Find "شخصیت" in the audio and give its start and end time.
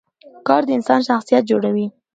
1.09-1.43